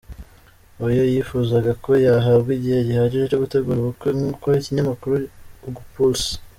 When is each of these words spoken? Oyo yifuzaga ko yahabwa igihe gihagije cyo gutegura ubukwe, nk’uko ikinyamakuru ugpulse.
Oyo 0.85 1.03
yifuzaga 1.11 1.71
ko 1.83 1.91
yahabwa 2.05 2.49
igihe 2.57 2.79
gihagije 2.87 3.25
cyo 3.31 3.41
gutegura 3.43 3.77
ubukwe, 3.79 4.09
nk’uko 4.17 4.45
ikinyamakuru 4.59 5.13
ugpulse. 5.67 6.29